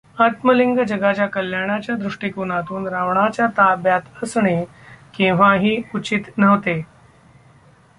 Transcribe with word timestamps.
आत्मलिंग 0.17 0.79
जगाच्या 0.83 1.27
कल्याणाच्या 1.27 1.95
दृष्टिकोनातून 1.95 2.87
रावणाच्या 2.87 3.47
ताब्यांत 3.47 4.23
असणे 4.23 4.63
केव्हाही 5.13 5.81
उचित 5.95 6.31
नव्हते. 6.37 6.81